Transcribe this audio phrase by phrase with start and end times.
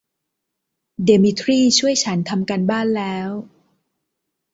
[1.03, 3.29] เดมิทรี่ช่วยฉันทำการบ้านแล้ว